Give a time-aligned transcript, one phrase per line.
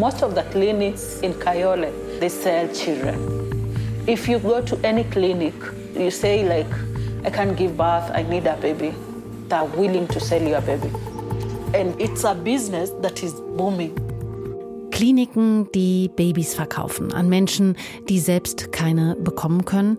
[0.00, 3.18] Most of the clinics in Kayole, they sell children.
[4.06, 5.52] If you go to any clinic,
[5.94, 6.72] you say like,
[7.22, 8.94] I can't give birth, I need a baby.
[9.48, 10.90] They're willing to sell you a baby.
[11.74, 13.94] And it's a business that is booming.
[14.90, 17.76] Kliniken, die Babys verkaufen an Menschen,
[18.08, 19.98] die selbst keine bekommen können.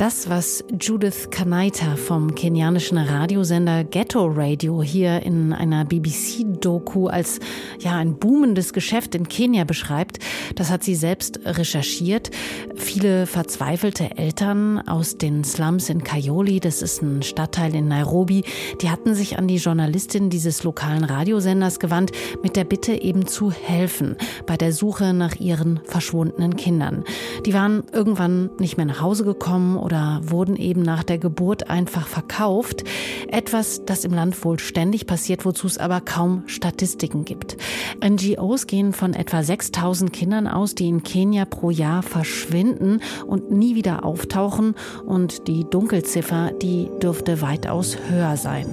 [0.00, 7.38] Das, was Judith Kanaita vom kenianischen Radiosender Ghetto Radio hier in einer BBC-Doku als
[7.80, 10.18] ja ein boomendes Geschäft in Kenia beschreibt,
[10.54, 12.30] das hat sie selbst recherchiert.
[12.76, 18.44] Viele verzweifelte Eltern aus den Slums in Kayoli, das ist ein Stadtteil in Nairobi,
[18.80, 23.52] die hatten sich an die Journalistin dieses lokalen Radiosenders gewandt mit der Bitte eben zu
[23.52, 27.04] helfen bei der Suche nach ihren verschwundenen Kindern.
[27.44, 32.06] Die waren irgendwann nicht mehr nach Hause gekommen oder wurden eben nach der Geburt einfach
[32.06, 32.84] verkauft.
[33.28, 37.56] Etwas, das im Land wohl ständig passiert, wozu es aber kaum Statistiken gibt.
[38.04, 43.74] NGOs gehen von etwa 6000 Kindern aus, die in Kenia pro Jahr verschwinden und nie
[43.74, 44.76] wieder auftauchen.
[45.04, 48.66] Und die Dunkelziffer, die dürfte weitaus höher sein.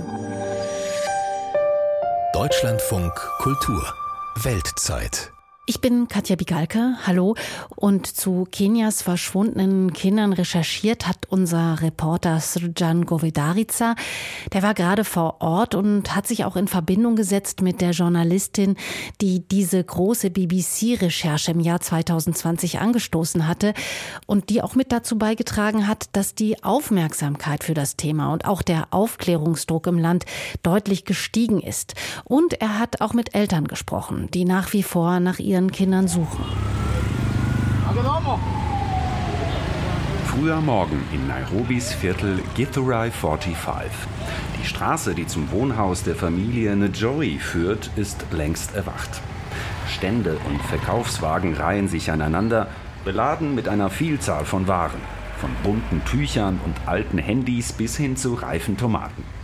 [2.34, 3.84] Deutschlandfunk Kultur
[4.44, 5.32] Weltzeit
[5.70, 7.36] ich bin Katja Bigalke, hallo.
[7.76, 13.96] Und zu Kenias verschwundenen Kindern recherchiert hat unser Reporter Srjan Govedarica.
[14.54, 18.78] Der war gerade vor Ort und hat sich auch in Verbindung gesetzt mit der Journalistin,
[19.20, 23.74] die diese große BBC-Recherche im Jahr 2020 angestoßen hatte
[24.26, 28.62] und die auch mit dazu beigetragen hat, dass die Aufmerksamkeit für das Thema und auch
[28.62, 30.26] der Aufklärungsdruck im Land
[30.64, 31.96] deutlich gestiegen ist.
[32.24, 36.08] Und er hat auch mit Eltern gesprochen, die nach wie vor nach ihren ihren Kindern
[36.08, 36.46] suchen.
[40.28, 43.92] Früher Morgen in Nairobis Viertel Githurai 45.
[44.62, 49.10] Die Straße, die zum Wohnhaus der Familie Njoi führt, ist längst erwacht.
[49.88, 52.68] Stände und Verkaufswagen reihen sich aneinander,
[53.04, 55.02] beladen mit einer Vielzahl von Waren,
[55.40, 59.37] von bunten Tüchern und alten Handys bis hin zu reifen Tomaten.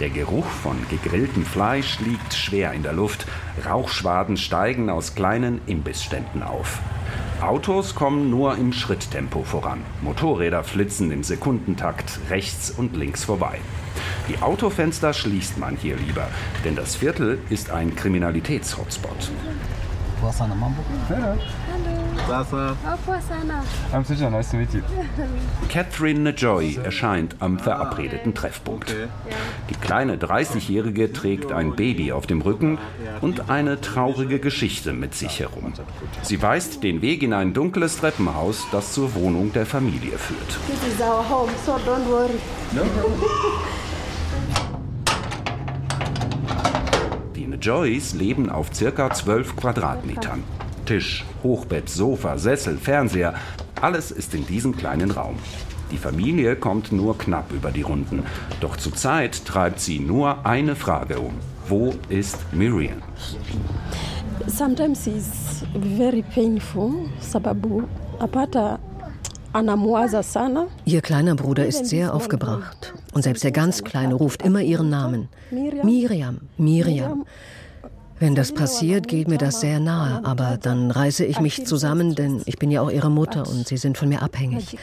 [0.00, 3.26] Der Geruch von gegrilltem Fleisch liegt schwer in der Luft.
[3.66, 6.78] Rauchschwaden steigen aus kleinen Imbissständen auf.
[7.40, 9.80] Autos kommen nur im Schritttempo voran.
[10.02, 13.58] Motorräder flitzen im Sekundentakt rechts und links vorbei.
[14.28, 16.28] Die Autofenster schließt man hier lieber,
[16.64, 19.30] denn das Viertel ist ein Kriminalitätshotspot.
[22.28, 22.76] Sasa.
[23.90, 24.82] I'm Sujan, nice to meet you.
[25.70, 28.94] Catherine Najoy erscheint am verabredeten Treffpunkt.
[29.70, 32.76] Die kleine 30-Jährige trägt ein Baby auf dem Rücken
[33.22, 35.72] und eine traurige Geschichte mit sich herum.
[36.20, 40.58] Sie weist den Weg in ein dunkles Treppenhaus, das zur Wohnung der Familie führt.
[40.66, 42.38] This is our home, so don't worry.
[47.34, 50.44] Die Najoys leben auf circa 12 Quadratmetern.
[50.88, 53.34] Tisch, Hochbett, Sofa, Sessel, Fernseher,
[53.78, 55.36] alles ist in diesem kleinen Raum.
[55.90, 58.22] Die Familie kommt nur knapp über die Runden.
[58.62, 61.34] Doch zurzeit treibt sie nur eine Frage um.
[61.68, 63.02] Wo ist Miriam?
[64.46, 65.62] Sometimes it's
[65.98, 67.82] very painful sababu
[68.18, 68.78] apata.
[70.84, 72.94] Ihr kleiner Bruder ist sehr aufgebracht.
[73.12, 75.28] Und selbst der ganz Kleine ruft immer ihren Namen.
[75.50, 77.26] Miriam, Miriam.
[78.20, 82.42] Wenn das passiert, geht mir das sehr nahe, aber dann reiße ich mich zusammen, denn
[82.46, 84.76] ich bin ja auch ihre Mutter und sie sind von mir abhängig.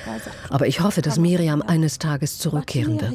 [0.49, 3.13] Aber ich hoffe, dass Miriam eines Tages zurückkehren wird.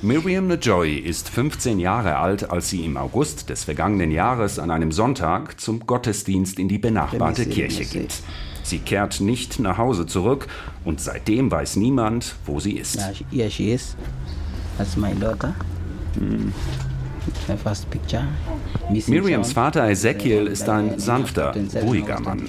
[0.00, 4.92] Miriam Najoy ist 15 Jahre alt, als sie im August des vergangenen Jahres an einem
[4.92, 8.14] Sonntag zum Gottesdienst in die benachbarte Kirche geht.
[8.62, 10.46] Sie kehrt nicht nach Hause zurück
[10.84, 13.00] und seitdem weiß niemand, wo sie ist.
[14.78, 15.52] That's my daughter.
[18.90, 19.52] Missing Miriams.
[19.52, 22.48] Vater Ezekiel ist ein sanfter, ruhiger Mann.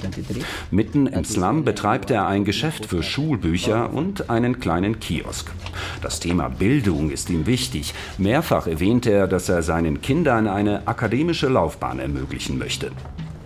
[0.72, 5.52] Mitten im Slum betreibt er ein Geschäft für Schulbücher und einen kleinen Kiosk.
[6.02, 7.94] Das Thema Bildung ist ihm wichtig.
[8.18, 12.92] Mehrfach erwähnt er, dass er seinen Kindern eine akademische Laufbahn ermöglichen möchte.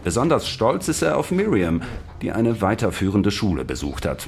[0.03, 1.81] Besonders stolz ist er auf Miriam,
[2.21, 4.27] die eine weiterführende Schule besucht hat.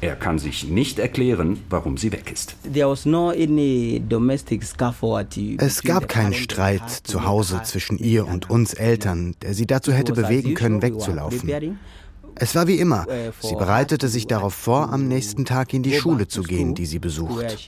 [0.00, 2.54] Er kann sich nicht erklären, warum sie weg ist.
[2.72, 8.28] There was no any domestic scuffle at Es gab keinen Streit zu Hause zwischen ihr
[8.28, 11.78] und uns Eltern, der sie dazu hätte bewegen können, wegzulaufen.
[12.36, 13.06] Es war wie immer.
[13.40, 17.00] Sie bereitete sich darauf vor, am nächsten Tag in die Schule zu gehen, die sie
[17.00, 17.58] besucht.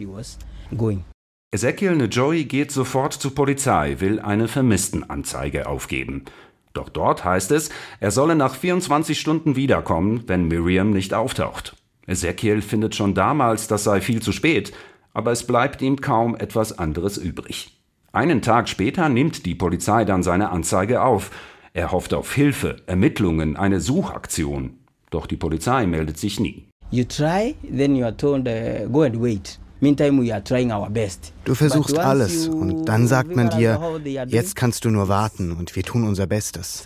[1.52, 6.26] Ezekiel Njoy geht sofort zur Polizei, will eine Vermisstenanzeige aufgeben.
[6.74, 11.74] Doch dort heißt es, er solle nach 24 Stunden wiederkommen, wenn Miriam nicht auftaucht.
[12.10, 14.72] Ezekiel findet schon damals, das sei viel zu spät,
[15.12, 17.80] aber es bleibt ihm kaum etwas anderes übrig.
[18.12, 21.30] Einen Tag später nimmt die Polizei dann seine Anzeige auf.
[21.72, 24.78] Er hofft auf Hilfe, Ermittlungen, eine Suchaktion.
[25.10, 26.66] Doch die Polizei meldet sich nie.
[26.90, 29.60] You try, then you are told, uh, go and wait.
[29.80, 31.32] Meantime, we are trying our best.
[31.44, 33.80] Du versuchst alles und dann sagt man dir,
[34.28, 36.82] jetzt kannst du nur warten und wir tun unser Bestes.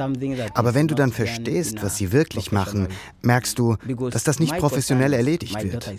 [0.55, 2.89] Aber wenn du dann verstehst, was sie wirklich machen,
[3.23, 3.77] merkst du,
[4.11, 5.93] dass das nicht professionell erledigt wird.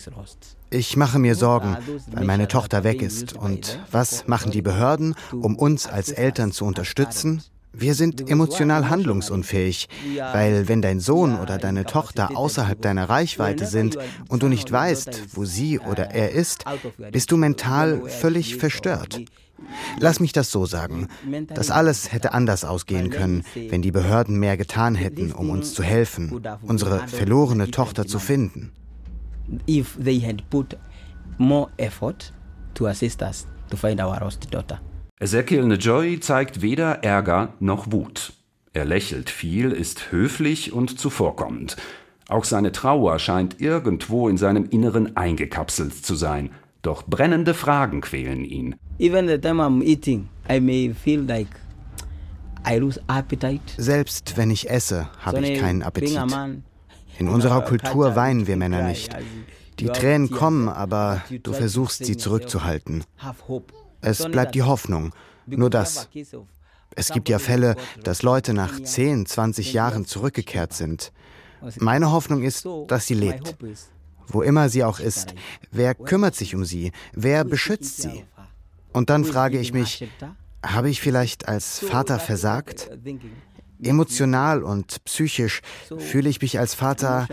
[0.70, 1.78] Ich mache mir Sorgen,
[2.12, 3.34] weil meine Tochter weg ist.
[3.34, 7.44] Und was machen die Behörden, um uns als Eltern zu unterstützen?
[7.78, 9.88] Wir sind emotional handlungsunfähig,
[10.34, 13.98] weil wenn dein Sohn oder deine Tochter außerhalb deiner Reichweite sind
[14.30, 16.66] und du nicht weißt, wo sie oder er ist,
[17.12, 19.22] bist du mental völlig verstört.
[20.00, 21.08] Lass mich das so sagen.
[21.48, 25.84] Das alles hätte anders ausgehen können, wenn die Behörden mehr getan hätten, um uns zu
[25.84, 28.72] helfen, unsere verlorene Tochter zu finden.
[29.68, 30.76] If they had put
[31.38, 32.34] more effort
[32.74, 34.80] to assist us to find our lost daughter.
[35.18, 38.34] Ezekiel Njoy zeigt weder Ärger noch Wut.
[38.74, 41.78] Er lächelt viel, ist höflich und zuvorkommend.
[42.28, 46.50] Auch seine Trauer scheint irgendwo in seinem Inneren eingekapselt zu sein.
[46.82, 48.76] Doch brennende Fragen quälen ihn.
[49.00, 51.48] Even the time I'm eating, I may feel like
[52.70, 53.62] I lose appetite.
[53.78, 56.20] Selbst wenn ich esse, habe ich keinen Appetit.
[57.20, 59.16] In unserer Kultur weinen wir Männer nicht.
[59.80, 63.06] Die Tränen kommen, aber du versuchst sie zurückzuhalten.
[64.02, 65.14] Es bleibt die Hoffnung.
[65.46, 66.10] Nur das.
[66.96, 71.12] Es gibt ja Fälle, dass Leute nach 10, 20 Jahren zurückgekehrt sind.
[71.80, 73.56] Meine Hoffnung ist, dass sie lebt.
[74.28, 75.36] Wo immer sie auch ist.
[75.72, 76.92] Wer kümmert sich um sie?
[77.14, 78.24] Wer beschützt sie?
[78.94, 80.08] Und dann frage ich mich,
[80.66, 82.90] habe ich vielleicht als Vater versagt?
[83.84, 85.62] Emotional und psychisch
[85.98, 87.28] fühle ich mich als Vater,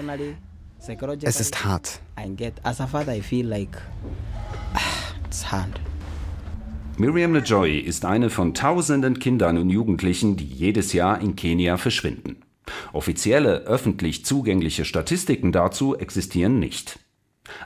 [1.23, 2.01] es ist hart.
[6.99, 12.43] Miriam Njoy ist eine von tausenden Kindern und Jugendlichen, die jedes Jahr in Kenia verschwinden.
[12.93, 16.99] Offizielle, öffentlich zugängliche Statistiken dazu existieren nicht.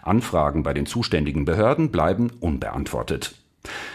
[0.03, 3.35] Anfragen bei den zuständigen Behörden bleiben unbeantwortet.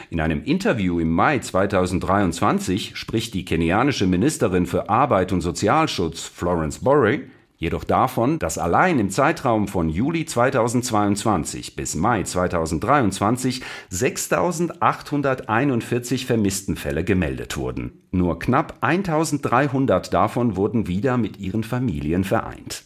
[0.10, 6.80] In einem Interview im Mai 2023 spricht die kenianische Ministerin für Arbeit und Sozialschutz Florence
[6.80, 7.22] Borre
[7.62, 13.62] jedoch davon, dass allein im Zeitraum von Juli 2022 bis Mai 2023
[13.92, 18.02] 6.841 Vermisstenfälle gemeldet wurden.
[18.12, 22.86] Nur knapp 1.300 davon wurden wieder mit ihren Familien vereint.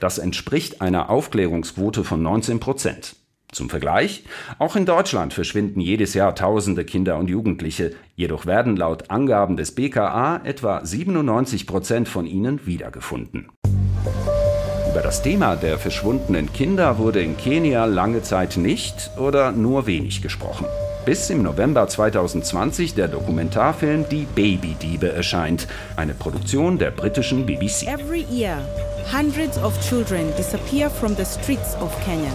[0.00, 3.14] Das entspricht einer Aufklärungsquote von 19 Prozent.
[3.52, 4.24] Zum Vergleich,
[4.58, 9.74] auch in Deutschland verschwinden jedes Jahr tausende Kinder und Jugendliche, jedoch werden laut Angaben des
[9.74, 13.48] BKA etwa 97 Prozent von ihnen wiedergefunden.
[14.90, 20.22] Über das Thema der verschwundenen Kinder wurde in Kenia lange Zeit nicht oder nur wenig
[20.22, 20.66] gesprochen.
[21.04, 25.66] Bis im November 2020 der Dokumentarfilm Die Babydiebe erscheint,
[25.96, 27.86] eine Produktion der britischen BBC.
[27.86, 28.58] Every year,
[29.10, 32.32] hundreds of children disappear from the streets of Kenya.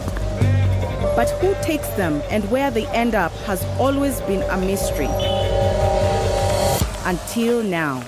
[1.16, 5.10] But who takes them and where they end up has always been a mystery.
[7.06, 8.02] Until now.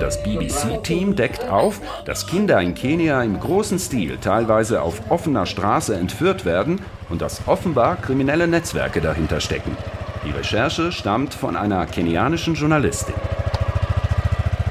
[0.00, 5.96] Das BBC-Team deckt auf, dass Kinder in Kenia im großen Stil teilweise auf offener Straße
[5.96, 9.76] entführt werden und dass offenbar kriminelle Netzwerke dahinter stecken.
[10.24, 13.14] Die Recherche stammt von einer kenianischen Journalistin.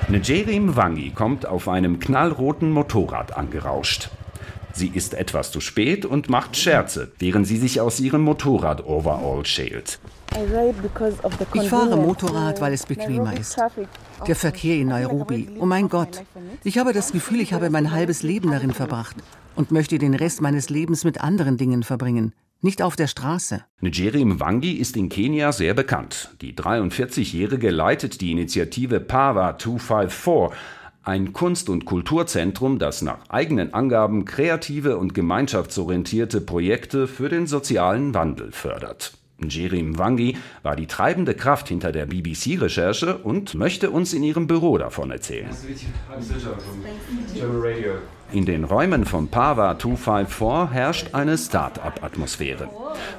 [0.09, 4.09] Njeri Mwangi kommt auf einem knallroten Motorrad angerauscht.
[4.71, 9.99] Sie ist etwas zu spät und macht Scherze, während sie sich aus ihrem Motorrad-Overall schält.
[11.53, 13.57] Ich fahre Motorrad, weil es bequemer ist.
[14.25, 16.23] Der Verkehr in Nairobi, oh mein Gott.
[16.63, 19.15] Ich habe das Gefühl, ich habe mein halbes Leben darin verbracht
[19.55, 22.33] und möchte den Rest meines Lebens mit anderen Dingen verbringen.
[22.61, 23.63] Nicht auf der Straße.
[23.81, 26.31] Njeri Mwangi ist in Kenia sehr bekannt.
[26.41, 30.57] Die 43-Jährige leitet die Initiative Pawa 254,
[31.03, 38.13] ein Kunst- und Kulturzentrum, das nach eigenen Angaben kreative und gemeinschaftsorientierte Projekte für den sozialen
[38.13, 39.13] Wandel fördert.
[39.39, 44.77] Njeri Mwangi war die treibende Kraft hinter der BBC-Recherche und möchte uns in ihrem Büro
[44.77, 45.49] davon erzählen.
[48.31, 52.69] In den Räumen von Pava 254 herrscht eine Start-up-Atmosphäre.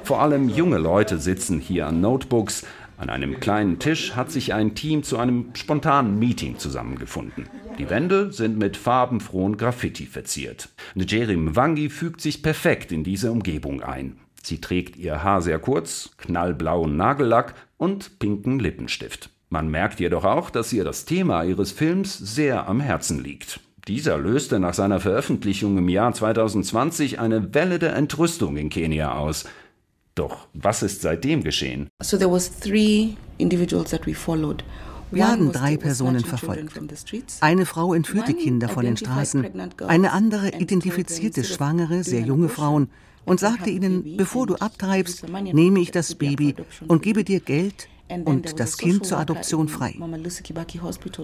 [0.03, 2.65] Vor allem junge Leute sitzen hier an Notebooks.
[2.97, 7.47] An einem kleinen Tisch hat sich ein Team zu einem spontanen Meeting zusammengefunden.
[7.77, 10.67] Die Wände sind mit farbenfrohen Graffiti verziert.
[10.95, 14.17] Njeri Mwangi fügt sich perfekt in diese Umgebung ein.
[14.49, 19.29] Sie trägt ihr Haar sehr kurz, knallblauen Nagellack und pinken Lippenstift.
[19.49, 23.59] Man merkt jedoch auch, dass ihr das Thema ihres Films sehr am Herzen liegt.
[23.87, 29.45] Dieser löste nach seiner Veröffentlichung im Jahr 2020 eine Welle der Entrüstung in Kenia aus.
[30.15, 31.87] Doch was ist seitdem geschehen?
[32.01, 34.63] So there was three individuals that we followed.
[35.11, 36.79] Wir haben drei Personen verfolgt.
[37.41, 39.45] Eine Frau entführte Kinder von den Straßen,
[39.87, 42.89] eine andere identifizierte schwangere, sehr junge Frauen
[43.29, 46.55] und sagte ihnen, bevor du abtreibst, nehme ich das Baby
[46.87, 47.87] und gebe dir Geld
[48.25, 49.95] und das Kind zur Adoption frei.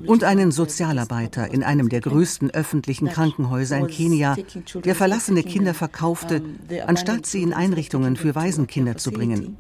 [0.06, 4.36] Und einen Sozialarbeiter in einem der größten öffentlichen Krankenhäuser in Kenia,
[4.84, 6.44] der verlassene Kinder verkaufte,
[6.86, 9.58] anstatt sie in Einrichtungen für Waisenkinder zu bringen.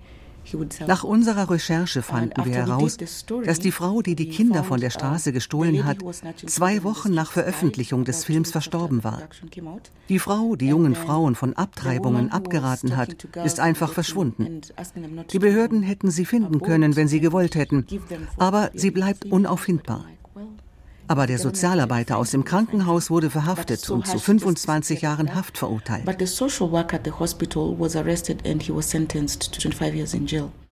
[0.88, 2.98] Nach unserer Recherche fanden wir heraus,
[3.46, 5.98] dass die Frau, die die Kinder von der Straße gestohlen hat,
[6.46, 9.22] zwei Wochen nach Veröffentlichung des Films verstorben war.
[10.10, 14.62] Die Frau, die jungen Frauen von Abtreibungen abgeraten hat, ist einfach verschwunden.
[15.32, 17.86] Die Behörden hätten sie finden können, wenn sie gewollt hätten,
[18.38, 20.06] aber sie bleibt unauffindbar.
[21.08, 26.04] Aber der Sozialarbeiter aus dem Krankenhaus wurde verhaftet und zu 25 Jahren Haft verurteilt.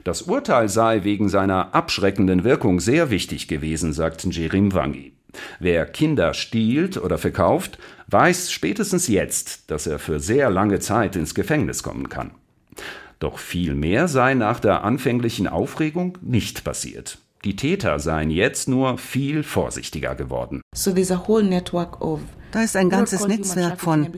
[0.05, 5.12] Das Urteil sei wegen seiner abschreckenden Wirkung sehr wichtig gewesen, sagt Njerim Wangi.
[5.61, 11.35] Wer Kinder stiehlt oder verkauft, weiß spätestens jetzt, dass er für sehr lange Zeit ins
[11.35, 12.33] Gefängnis kommen kann.
[13.19, 17.19] Doch viel mehr sei nach der anfänglichen Aufregung nicht passiert.
[17.44, 20.62] Die Täter seien jetzt nur viel vorsichtiger geworden.
[22.52, 24.08] Da ist ein ganzes Netzwerk von,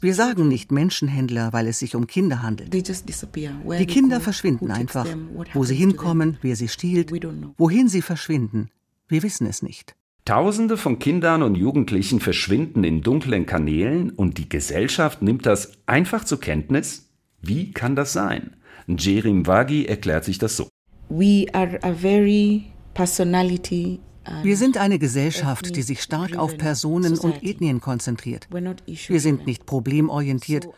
[0.00, 2.72] wir sagen nicht Menschenhändler, weil es sich um Kinder handelt.
[2.72, 5.06] Die Kinder verschwinden einfach.
[5.54, 7.10] Wo sie hinkommen, wer sie stiehlt,
[7.56, 8.70] wohin sie verschwinden,
[9.08, 9.96] wir wissen es nicht.
[10.24, 16.24] Tausende von Kindern und Jugendlichen verschwinden in dunklen Kanälen und die Gesellschaft nimmt das einfach
[16.24, 17.08] zur Kenntnis?
[17.40, 18.54] Wie kann das sein?
[18.86, 20.68] Jerim Wagi erklärt sich das so.
[21.10, 24.00] We are a very personality
[24.42, 28.48] wir sind eine Gesellschaft, die sich stark auf Personen und Ethnien konzentriert.
[28.50, 30.68] Wir sind nicht problemorientiert.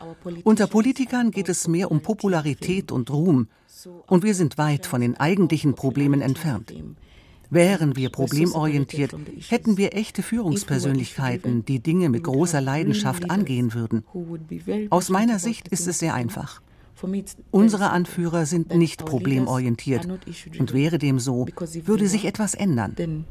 [0.43, 3.47] Unter Politikern geht es mehr um Popularität und Ruhm.
[4.07, 6.73] Und wir sind weit von den eigentlichen Problemen entfernt.
[7.49, 9.13] Wären wir problemorientiert,
[9.49, 14.05] hätten wir echte Führungspersönlichkeiten, die Dinge mit großer Leidenschaft angehen würden.
[14.89, 16.61] Aus meiner Sicht ist es sehr einfach.
[17.51, 20.07] Unsere Anführer sind nicht problemorientiert.
[20.59, 21.47] Und wäre dem so,
[21.85, 23.25] würde sich etwas ändern.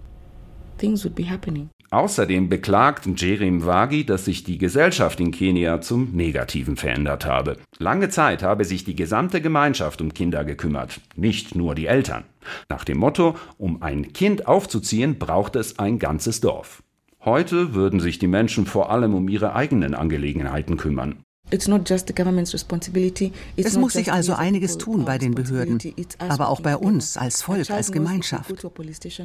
[1.92, 7.56] Außerdem beklagt Jerim Wagi, dass sich die Gesellschaft in Kenia zum Negativen verändert habe.
[7.78, 12.24] Lange Zeit habe sich die gesamte Gemeinschaft um Kinder gekümmert, nicht nur die Eltern.
[12.68, 16.82] Nach dem Motto, um ein Kind aufzuziehen, braucht es ein ganzes Dorf.
[17.24, 21.24] Heute würden sich die Menschen vor allem um ihre eigenen Angelegenheiten kümmern.
[23.56, 25.78] Es muss sich also einiges tun bei den Behörden,
[26.18, 28.54] aber auch bei uns als Volk, als Gemeinschaft.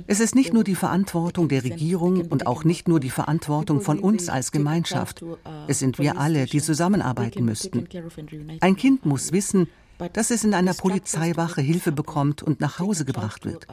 [0.07, 3.99] Es ist nicht nur die Verantwortung der Regierung und auch nicht nur die Verantwortung von
[3.99, 5.23] uns als Gemeinschaft.
[5.67, 7.87] Es sind wir alle, die zusammenarbeiten müssten.
[8.61, 9.67] Ein Kind muss wissen,
[10.13, 13.67] dass es in einer Polizeiwache Hilfe bekommt und nach Hause gebracht wird.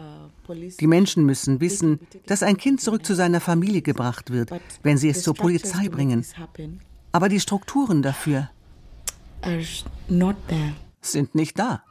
[0.81, 4.51] Die Menschen müssen wissen, dass ein Kind zurück zu seiner Familie gebracht wird,
[4.83, 6.25] wenn sie es zur Polizei bringen.
[7.13, 8.49] Aber die Strukturen dafür
[11.01, 11.83] sind nicht da.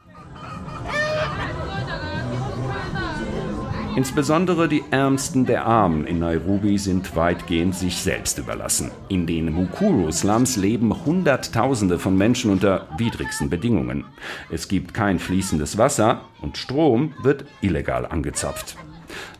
[3.94, 8.90] Insbesondere die Ärmsten der Armen in Nairobi sind weitgehend sich selbst überlassen.
[9.08, 14.06] In den Mukuru-Slums leben Hunderttausende von Menschen unter widrigsten Bedingungen.
[14.50, 18.76] Es gibt kein fließendes Wasser und Strom wird illegal angezapft.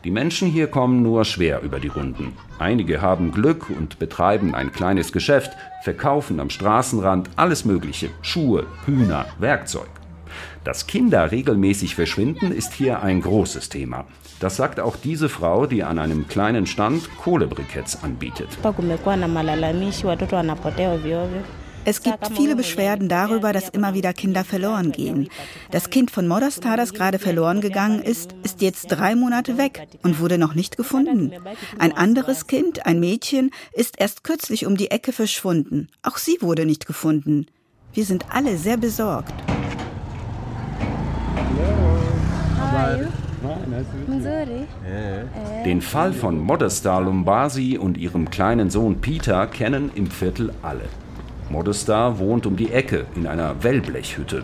[0.03, 2.33] Die Menschen hier kommen nur schwer über die Runden.
[2.59, 5.51] Einige haben Glück und betreiben ein kleines Geschäft,
[5.83, 9.89] verkaufen am Straßenrand alles Mögliche, Schuhe, Hühner, Werkzeug.
[10.63, 14.05] Dass Kinder regelmäßig verschwinden, ist hier ein großes Thema.
[14.39, 18.49] Das sagt auch diese Frau, die an einem kleinen Stand Kohlebriketts anbietet.
[21.85, 25.27] Es gibt viele Beschwerden darüber, dass immer wieder Kinder verloren gehen.
[25.71, 30.19] Das Kind von Modestar, das gerade verloren gegangen ist, ist jetzt drei Monate weg und
[30.19, 31.33] wurde noch nicht gefunden.
[31.79, 35.89] Ein anderes Kind, ein Mädchen, ist erst kürzlich um die Ecke verschwunden.
[36.03, 37.47] Auch sie wurde nicht gefunden.
[37.93, 39.33] Wir sind alle sehr besorgt.
[45.65, 50.83] Den Fall von Modestar Lumbasi und ihrem kleinen Sohn Peter kennen im Viertel alle.
[51.53, 54.43] Modestar wohnt um die Ecke in einer Wellblechhütte.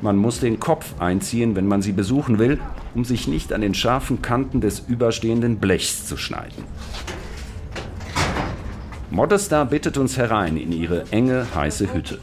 [0.00, 2.58] Man muss den Kopf einziehen, wenn man sie besuchen will,
[2.94, 6.64] um sich nicht an den scharfen Kanten des überstehenden Blechs zu schneiden.
[9.10, 12.18] Modestar bittet uns herein in ihre enge, heiße Hütte.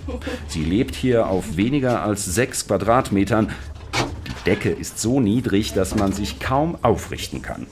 [0.48, 3.51] Sie lebt hier auf weniger als sechs Quadratmetern.
[4.27, 7.67] Die Decke ist so niedrig, dass man sich kaum aufrichten kann.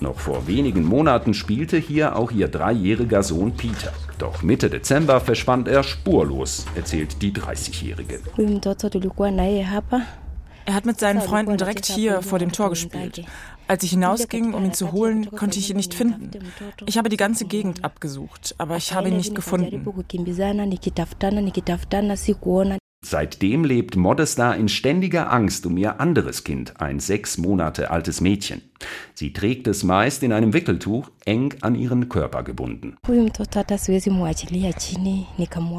[0.00, 3.92] Noch vor wenigen Monaten spielte hier auch ihr dreijähriger Sohn Peter.
[4.18, 8.20] Doch Mitte Dezember verschwand er spurlos, erzählt die 30-Jährige.
[10.64, 13.24] Er hat mit seinen Freunden direkt hier vor dem Tor gespielt.
[13.68, 16.30] Als ich hinausging, um ihn zu holen, konnte ich ihn nicht finden.
[16.86, 19.84] Ich habe die ganze Gegend abgesucht, aber ich habe ihn nicht gefunden.
[23.04, 28.62] Seitdem lebt Modesta in ständiger Angst um ihr anderes Kind, ein sechs Monate altes Mädchen.
[29.14, 32.96] Sie trägt es meist in einem Wickeltuch, eng an ihren Körper gebunden.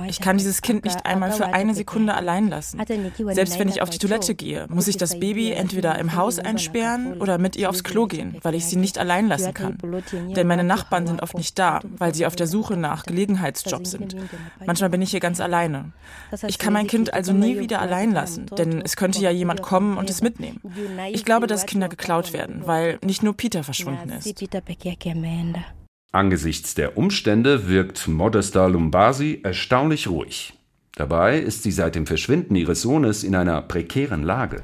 [0.08, 2.82] Ich kann dieses Kind nicht einmal für eine Sekunde allein lassen.
[3.32, 7.22] Selbst wenn ich auf die Toilette gehe, muss ich das Baby entweder im Haus einsperren
[7.22, 9.78] oder mit ihr aufs Klo gehen, weil ich sie nicht allein lassen kann.
[10.36, 14.16] Denn meine Nachbarn sind oft nicht da, weil sie auf der Suche nach Gelegenheitsjobs sind.
[14.66, 15.92] Manchmal bin ich hier ganz alleine.
[16.48, 19.98] Ich kann mein Kind also nie wieder allein lassen, denn es könnte ja jemand kommen
[19.98, 20.60] und es mitnehmen.
[21.12, 24.26] Ich glaube, dass Kinder geklaut werden, weil weil nicht nur Peter verschwunden ist.
[26.12, 30.54] Angesichts der Umstände wirkt Modesta Lumbasi erstaunlich ruhig.
[30.96, 34.64] Dabei ist sie seit dem Verschwinden ihres Sohnes in einer prekären Lage.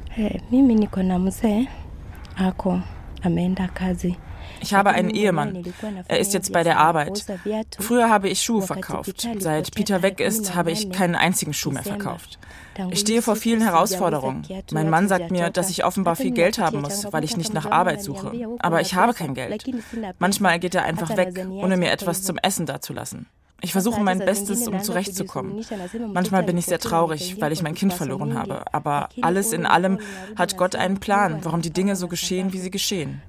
[4.64, 5.62] Ich habe einen Ehemann.
[6.08, 7.26] Er ist jetzt bei der Arbeit.
[7.80, 9.28] Früher habe ich Schuhe verkauft.
[9.40, 12.40] Seit Peter weg ist, habe ich keinen einzigen Schuh mehr verkauft.
[12.90, 14.48] Ich stehe vor vielen Herausforderungen.
[14.72, 17.70] Mein Mann sagt mir, dass ich offenbar viel Geld haben muss, weil ich nicht nach
[17.70, 18.32] Arbeit suche.
[18.60, 19.66] Aber ich habe kein Geld.
[20.18, 23.28] Manchmal geht er einfach weg, ohne mir etwas zum Essen dazulassen.
[23.64, 25.64] Ich versuche mein Bestes, um zurechtzukommen.
[26.14, 28.66] Manchmal bin ich sehr traurig, weil ich mein Kind verloren habe.
[28.74, 30.00] Aber alles in allem
[30.36, 33.22] hat Gott einen Plan, warum die Dinge so geschehen, wie sie geschehen.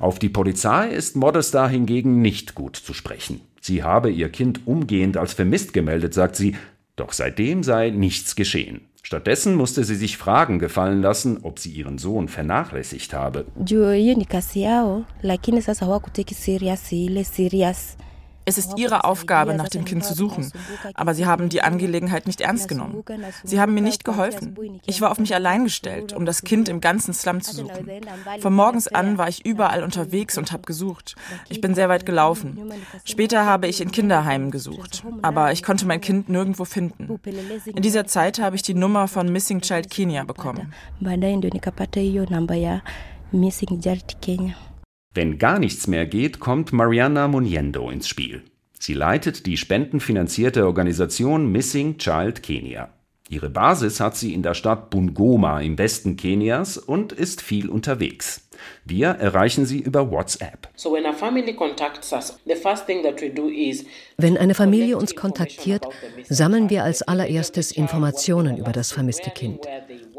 [0.00, 3.40] Auf die Polizei ist Modesta hingegen nicht gut zu sprechen.
[3.60, 6.56] Sie habe ihr Kind umgehend als vermisst gemeldet, sagt sie,
[6.96, 8.80] doch seitdem sei nichts geschehen.
[9.02, 13.46] Stattdessen musste sie sich Fragen gefallen lassen, ob sie ihren Sohn vernachlässigt habe.
[18.48, 20.50] Es ist ihre Aufgabe, nach dem Kind zu suchen.
[20.94, 23.04] Aber sie haben die Angelegenheit nicht ernst genommen.
[23.44, 24.56] Sie haben mir nicht geholfen.
[24.86, 27.86] Ich war auf mich allein gestellt, um das Kind im ganzen Slum zu suchen.
[28.40, 31.14] Von morgens an war ich überall unterwegs und habe gesucht.
[31.50, 32.72] Ich bin sehr weit gelaufen.
[33.04, 35.04] Später habe ich in Kinderheimen gesucht.
[35.20, 37.20] Aber ich konnte mein Kind nirgendwo finden.
[37.66, 40.72] In dieser Zeit habe ich die Nummer von Missing Child Kenya bekommen.
[43.30, 44.54] Missing Child Kenya.
[45.18, 48.44] Wenn gar nichts mehr geht, kommt Mariana Muniendo ins Spiel.
[48.78, 52.90] Sie leitet die spendenfinanzierte Organisation Missing Child Kenya.
[53.28, 58.48] Ihre Basis hat sie in der Stadt Bungoma im Westen Kenias und ist viel unterwegs.
[58.84, 60.68] Wir erreichen sie über WhatsApp.
[64.16, 65.84] Wenn eine Familie uns kontaktiert,
[66.28, 69.66] sammeln wir als allererstes Informationen über das vermisste Kind.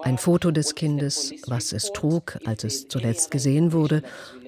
[0.01, 4.03] Ein Foto des Kindes, was es trug, als es zuletzt gesehen wurde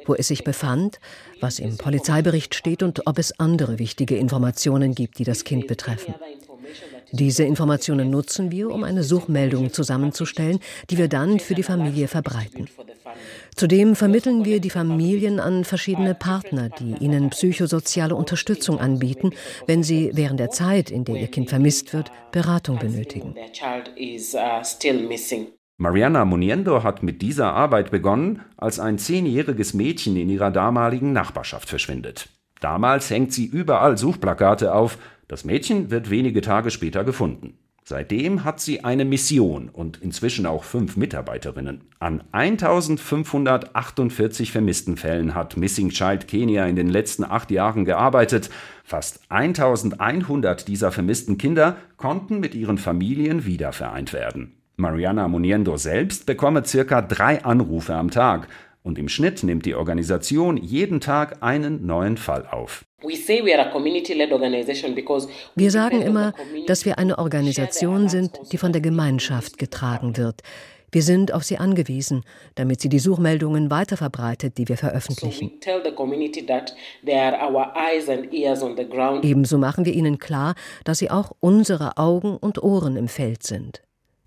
[0.06, 1.00] wo es sich befand,
[1.40, 6.14] was im Polizeibericht steht und ob es andere wichtige Informationen gibt, die das Kind betreffen.
[7.12, 10.60] Diese Informationen nutzen wir, um eine Suchmeldung zusammenzustellen,
[10.90, 12.70] die wir dann für die Familie verbreiten.
[13.56, 19.32] Zudem vermitteln wir die Familien an verschiedene Partner, die ihnen psychosoziale Unterstützung anbieten,
[19.68, 23.36] wenn sie während der Zeit, in der ihr Kind vermisst wird, Beratung benötigen.
[25.82, 31.68] Mariana Muniendo hat mit dieser Arbeit begonnen, als ein zehnjähriges Mädchen in ihrer damaligen Nachbarschaft
[31.68, 32.30] verschwindet.
[32.60, 35.00] Damals hängt sie überall Suchplakate auf.
[35.28, 37.58] Das Mädchen wird wenige Tage später gefunden.
[37.84, 41.82] Seitdem hat sie eine Mission und inzwischen auch fünf Mitarbeiterinnen.
[41.98, 48.52] An 1548 vermissten Fällen hat Missing Child Kenya in den letzten acht Jahren gearbeitet.
[48.84, 54.61] Fast 1100 dieser vermissten Kinder konnten mit ihren Familien wiedervereint werden.
[54.82, 58.48] Mariana Muniendo selbst bekomme circa drei Anrufe am Tag
[58.84, 62.84] und im Schnitt nimmt die Organisation jeden Tag einen neuen Fall auf.
[65.56, 66.34] Wir sagen immer,
[66.68, 70.42] dass wir eine Organisation sind, die von der Gemeinschaft getragen wird.
[70.92, 72.24] Wir sind auf sie angewiesen,
[72.56, 75.52] damit sie die Suchmeldungen weiterverbreitet, die wir veröffentlichen.
[79.24, 83.82] Ebenso machen wir ihnen klar, dass sie auch unsere Augen und Ohren im Feld sind.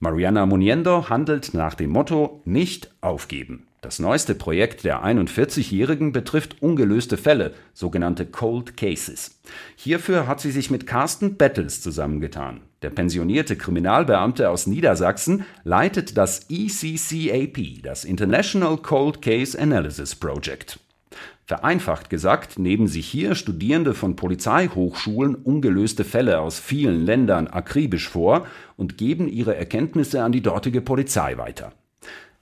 [0.05, 3.67] Mariana Muniendo handelt nach dem Motto Nicht aufgeben.
[3.81, 9.41] Das neueste Projekt der 41-Jährigen betrifft ungelöste Fälle, sogenannte Cold Cases.
[9.77, 12.61] Hierfür hat sie sich mit Carsten Bettels zusammengetan.
[12.83, 20.79] Der pensionierte Kriminalbeamte aus Niedersachsen leitet das ECCAP, das International Cold Case Analysis Project.
[21.47, 28.47] Vereinfacht gesagt nehmen sich hier Studierende von Polizeihochschulen ungelöste Fälle aus vielen Ländern akribisch vor
[28.77, 31.73] und geben ihre Erkenntnisse an die dortige Polizei weiter.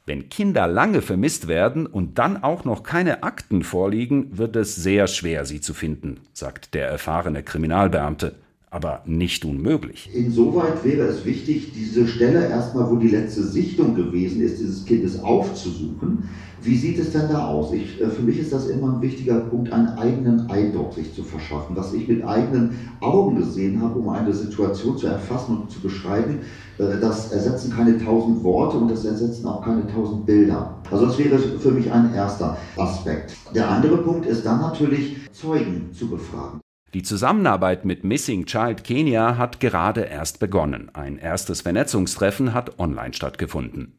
[0.06, 5.08] Wenn Kinder lange vermisst werden und dann auch noch keine Akten vorliegen, wird es sehr
[5.08, 8.34] schwer, sie zu finden, sagt der erfahrene Kriminalbeamte
[8.72, 10.08] aber nicht unmöglich.
[10.14, 15.22] Insoweit wäre es wichtig, diese Stelle erstmal, wo die letzte Sichtung gewesen ist, dieses Kindes
[15.22, 16.30] aufzusuchen.
[16.64, 17.72] Wie sieht es denn da aus?
[17.72, 21.24] Ich, äh, für mich ist das immer ein wichtiger Punkt, einen eigenen Eindruck sich zu
[21.24, 25.80] verschaffen, was ich mit eigenen Augen gesehen habe, um eine Situation zu erfassen und zu
[25.80, 26.38] beschreiben.
[26.78, 30.76] Äh, das ersetzen keine tausend Worte und das ersetzen auch keine tausend Bilder.
[30.88, 33.34] Also das wäre für mich ein erster Aspekt.
[33.54, 36.61] Der andere Punkt ist dann natürlich, Zeugen zu befragen.
[36.94, 40.90] Die Zusammenarbeit mit Missing Child Kenya hat gerade erst begonnen.
[40.92, 43.94] Ein erstes Vernetzungstreffen hat online stattgefunden.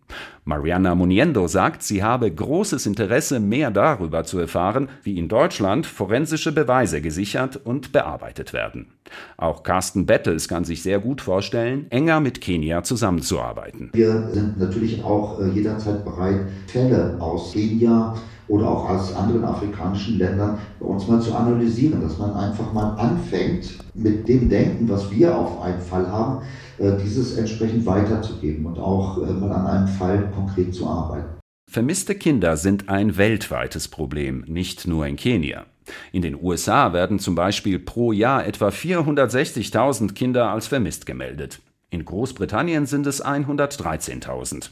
[0.46, 6.52] Mariana Muniendo sagt, sie habe großes Interesse, mehr darüber zu erfahren, wie in Deutschland forensische
[6.52, 8.90] Beweise gesichert und bearbeitet werden.
[9.38, 13.90] Auch Carsten Bettels kann sich sehr gut vorstellen, enger mit Kenia zusammenzuarbeiten.
[13.94, 18.16] Wir sind natürlich auch äh, jederzeit bereit, Fälle aus Kenia
[18.48, 22.96] oder auch aus anderen afrikanischen Ländern bei uns mal zu analysieren, dass man einfach mal
[22.98, 26.44] anfängt, mit dem Denken, was wir auf einen Fall haben,
[26.78, 31.38] äh, dieses entsprechend weiterzugeben und auch äh, mal an einem Fall konkret zu arbeiten.
[31.70, 35.66] Vermisste Kinder sind ein weltweites Problem, nicht nur in Kenia.
[36.12, 41.60] In den USA werden zum Beispiel pro Jahr etwa 460.000 Kinder als vermisst gemeldet.
[41.90, 44.70] In Großbritannien sind es 113.000.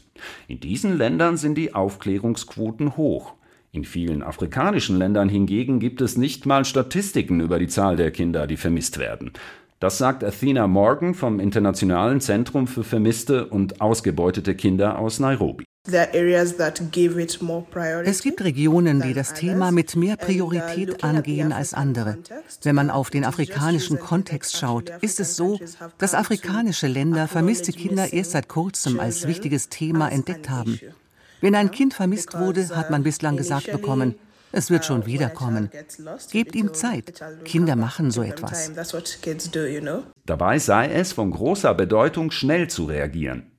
[0.48, 3.34] In diesen Ländern sind die Aufklärungsquoten hoch.
[3.74, 8.46] In vielen afrikanischen Ländern hingegen gibt es nicht mal Statistiken über die Zahl der Kinder,
[8.46, 9.32] die vermisst werden.
[9.80, 15.64] Das sagt Athena Morgan vom Internationalen Zentrum für vermisste und ausgebeutete Kinder aus Nairobi.
[18.04, 22.18] Es gibt Regionen, die das Thema mit mehr Priorität angehen als andere.
[22.62, 25.58] Wenn man auf den afrikanischen Kontext schaut, ist es so,
[25.96, 30.78] dass afrikanische Länder vermisste Kinder erst seit kurzem als wichtiges Thema entdeckt haben.
[31.42, 34.14] Wenn ein Kind vermisst wurde, hat man bislang gesagt bekommen,
[34.52, 35.70] es wird schon wiederkommen.
[36.30, 37.20] Gebt ihm Zeit.
[37.44, 38.70] Kinder machen so etwas.
[40.24, 43.50] Dabei sei es von großer Bedeutung, schnell zu reagieren.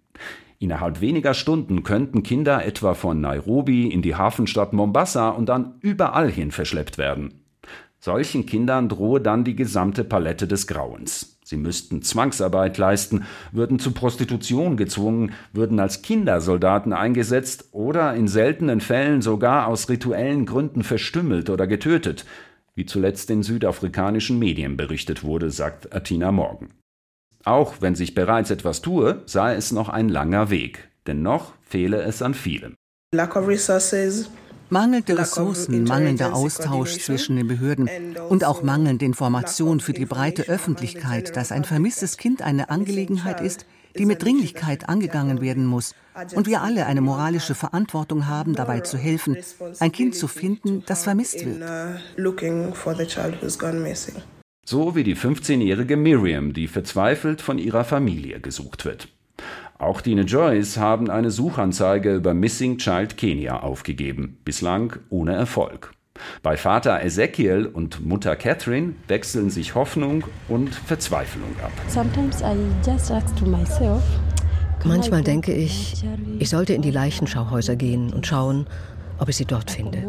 [0.59, 6.31] Innerhalb weniger Stunden könnten Kinder etwa von Nairobi in die Hafenstadt Mombasa und dann überall
[6.31, 7.43] hin verschleppt werden.
[7.99, 11.32] Solchen Kindern drohe dann die gesamte Palette des Grauens.
[11.43, 18.81] Sie müssten Zwangsarbeit leisten, würden zu Prostitution gezwungen, würden als Kindersoldaten eingesetzt oder in seltenen
[18.81, 22.25] Fällen sogar aus rituellen Gründen verstümmelt oder getötet,
[22.75, 26.69] wie zuletzt in südafrikanischen Medien berichtet wurde, sagt Atina Morgan.
[27.43, 32.01] Auch wenn sich bereits etwas tue, sei es noch ein langer Weg, denn noch fehle
[32.01, 32.75] es an vielem.
[33.13, 34.29] Lack of resources,
[34.69, 37.89] Mangelnde Ressourcen, mangelnder Austausch zwischen den Behörden
[38.29, 43.65] und auch mangelnde Information für die breite Öffentlichkeit, dass ein vermisstes Kind eine Angelegenheit ist,
[43.97, 45.93] die mit Dringlichkeit angegangen werden muss
[46.35, 49.37] und wir alle eine moralische Verantwortung haben, dabei zu helfen,
[49.79, 51.61] ein Kind zu finden, das vermisst wird.
[54.65, 59.09] So wie die 15-jährige Miriam, die verzweifelt von ihrer Familie gesucht wird.
[59.83, 65.91] Auch die Joyce haben eine Suchanzeige über Missing Child Kenya aufgegeben, bislang ohne Erfolg.
[66.41, 71.73] Bei Vater Ezekiel und Mutter Catherine wechseln sich Hoffnung und Verzweiflung ab.
[74.85, 76.01] Manchmal denke ich,
[76.39, 78.67] ich sollte in die Leichenschauhäuser gehen und schauen,
[79.23, 80.03] ob ich sie dort finde.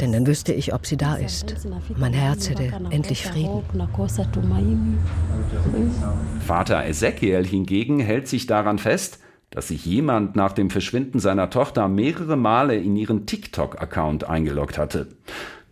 [0.00, 1.66] Denn dann wüsste ich, ob sie da ist.
[1.96, 3.64] Mein Herz hätte endlich Frieden.
[6.46, 9.18] Vater Ezekiel hingegen hält sich daran fest,
[9.50, 15.08] dass sich jemand nach dem Verschwinden seiner Tochter mehrere Male in ihren TikTok-Account eingeloggt hatte.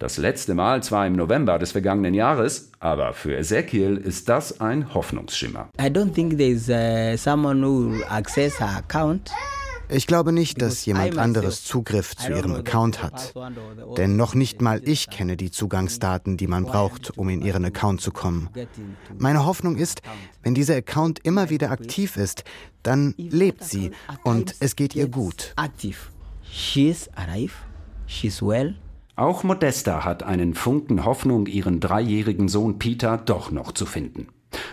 [0.00, 4.92] Das letzte Mal zwar im November des vergangenen Jahres, aber für Ezekiel ist das ein
[4.92, 5.68] Hoffnungsschimmer.
[5.80, 9.30] I don't think there's uh, someone who access her account.
[9.88, 13.34] Ich glaube nicht, dass jemand anderes Zugriff zu Ihrem Account hat.
[13.96, 18.00] Denn noch nicht mal ich kenne die Zugangsdaten, die man braucht, um in Ihren Account
[18.00, 18.48] zu kommen.
[19.18, 20.02] Meine Hoffnung ist,
[20.42, 22.44] wenn dieser Account immer wieder aktiv ist,
[22.82, 23.90] dann lebt sie
[24.24, 25.54] und es geht ihr gut.
[29.16, 34.28] Auch Modesta hat einen Funken Hoffnung, ihren dreijährigen Sohn Peter doch noch zu finden.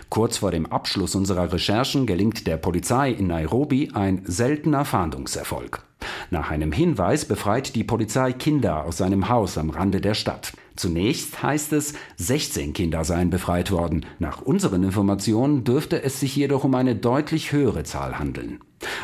[0.08, 5.82] Kurz vor dem Abschluss unserer Recherchen gelingt der Polizei in Nairobi ein seltener Fahndungserfolg.
[6.30, 10.52] Nach einem Hinweis befreit die Polizei Kinder aus seinem Haus am Rande der Stadt.
[10.76, 14.06] Zunächst heißt es, 16 Kinder seien befreit worden.
[14.18, 18.60] Nach unseren Informationen dürfte es sich jedoch um eine deutlich höhere Zahl handeln.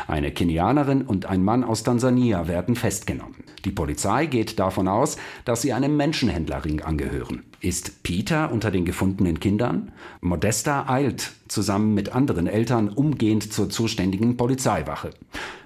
[0.07, 3.43] Eine Kenianerin und ein Mann aus Tansania werden festgenommen.
[3.65, 7.43] Die Polizei geht davon aus, dass sie einem Menschenhändlerring angehören.
[7.61, 9.91] Ist Peter unter den gefundenen Kindern?
[10.21, 15.11] Modesta eilt zusammen mit anderen Eltern umgehend zur zuständigen Polizeiwache.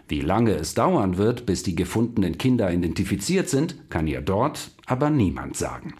[0.07, 5.09] Wie lange es dauern wird, bis die gefundenen Kinder identifiziert sind, kann ihr dort aber
[5.09, 5.95] niemand sagen.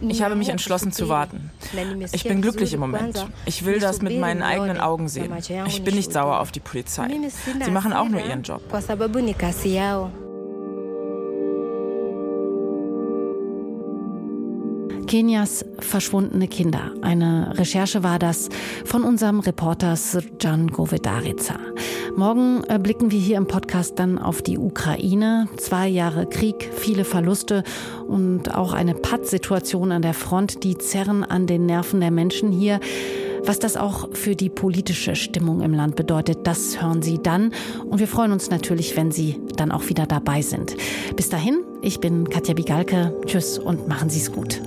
[0.00, 1.50] Ich habe mich entschlossen zu warten.
[2.12, 3.26] Ich bin glücklich im Moment.
[3.46, 5.32] Ich will das mit meinen eigenen Augen sehen.
[5.66, 7.08] Ich bin nicht sauer auf die Polizei.
[7.64, 8.62] Sie machen auch nur ihren Job.
[15.08, 16.92] Kenias verschwundene Kinder.
[17.00, 18.50] Eine Recherche war das
[18.84, 21.58] von unserem Reporter Srjan Govedarica.
[22.18, 25.46] Morgen äh, blicken wir hier im Podcast dann auf die Ukraine.
[25.56, 27.62] Zwei Jahre Krieg, viele Verluste
[28.08, 32.80] und auch eine Pattsituation an der Front, die zerren an den Nerven der Menschen hier.
[33.44, 37.52] Was das auch für die politische Stimmung im Land bedeutet, das hören Sie dann.
[37.88, 40.76] Und wir freuen uns natürlich, wenn Sie dann auch wieder dabei sind.
[41.14, 43.14] Bis dahin, ich bin Katja Bigalke.
[43.26, 44.60] Tschüss und machen Sie es gut.